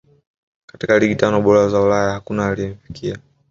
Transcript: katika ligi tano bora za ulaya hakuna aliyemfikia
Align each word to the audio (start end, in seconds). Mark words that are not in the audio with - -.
katika 0.65 0.99
ligi 0.99 1.15
tano 1.15 1.41
bora 1.41 1.69
za 1.69 1.81
ulaya 1.81 2.09
hakuna 2.11 2.47
aliyemfikia 2.47 3.17